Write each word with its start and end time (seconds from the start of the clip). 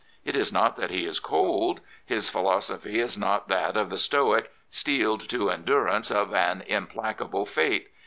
It 0.25 0.35
is 0.35 0.51
not 0.51 0.77
that 0.77 0.89
he 0.89 1.05
is 1.05 1.19
cold. 1.19 1.79
His 2.03 2.27
philosophy 2.27 2.99
is 2.99 3.19
not 3.19 3.47
that 3.49 3.77
of 3.77 3.91
the 3.91 3.99
Stoic, 3.99 4.51
steeled 4.71 5.21
to 5.29 5.51
endurance 5.51 6.09
of 6.09 6.33
an 6.33 6.63
implacable 6.65 7.45
fate. 7.45 7.91